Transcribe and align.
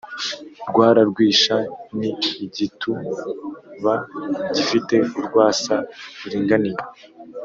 rwararwisha: 0.69 1.55
n 1.97 1.99
i 2.09 2.11
igitu 2.45 2.91
ba 3.83 3.95
g 4.51 4.55
i 4.61 4.63
fite 4.69 4.97
urwasa 5.19 5.75
ruringaniye 6.21 6.81